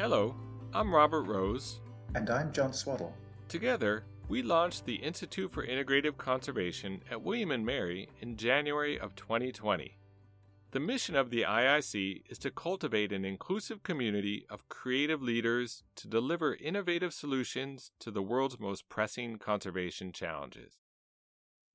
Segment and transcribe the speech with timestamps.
[0.00, 0.34] Hello,
[0.72, 1.80] I'm Robert Rose.
[2.14, 3.14] And I'm John Swaddle.
[3.48, 9.14] Together, we launched the Institute for Integrative Conservation at William & Mary in January of
[9.14, 9.98] 2020.
[10.70, 16.08] The mission of the IIC is to cultivate an inclusive community of creative leaders to
[16.08, 20.78] deliver innovative solutions to the world's most pressing conservation challenges.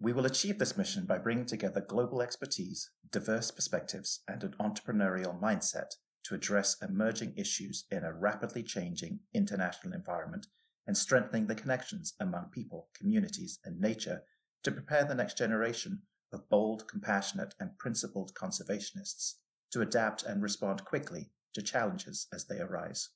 [0.00, 5.38] We will achieve this mission by bringing together global expertise, diverse perspectives, and an entrepreneurial
[5.38, 10.46] mindset to address emerging issues in a rapidly changing international environment
[10.86, 14.22] and strengthening the connections among people, communities, and nature
[14.62, 16.02] to prepare the next generation
[16.32, 19.34] of bold, compassionate, and principled conservationists
[19.70, 23.10] to adapt and respond quickly to challenges as they arise.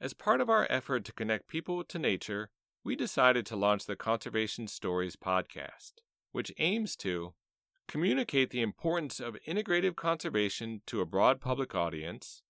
[0.00, 2.50] As part of our effort to connect people to nature,
[2.84, 5.92] we decided to launch the Conservation Stories podcast,
[6.32, 7.34] which aims to
[7.88, 12.42] communicate the importance of integrative conservation to a broad public audience,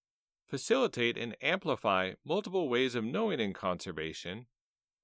[0.47, 4.47] facilitate and amplify multiple ways of knowing in conservation,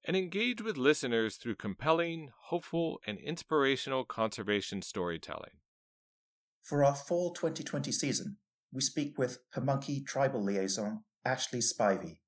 [0.03, 5.61] and engage with listeners through compelling, hopeful, and inspirational conservation storytelling.
[6.61, 8.37] For our fall 2020 season,
[8.71, 12.19] we speak with Pamunkey Tribal Liaison Ashley Spivey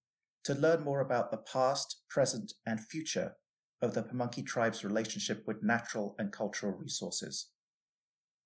[0.45, 3.33] to learn more about the past, present, and future
[3.81, 7.49] of the Pamunkey tribe's relationship with natural and cultural resources.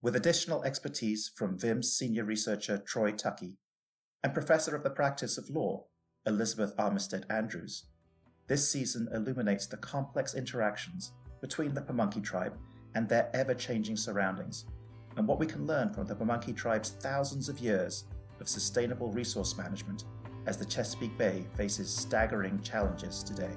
[0.03, 3.57] With additional expertise from VIMS senior researcher Troy Tuckey
[4.23, 5.85] and professor of the practice of law
[6.25, 7.85] Elizabeth Armistead Andrews,
[8.47, 12.57] this season illuminates the complex interactions between the Pamunkey tribe
[12.95, 14.65] and their ever changing surroundings,
[15.17, 18.05] and what we can learn from the Pamunkey tribe's thousands of years
[18.39, 20.05] of sustainable resource management
[20.47, 23.53] as the Chesapeake Bay faces staggering challenges today.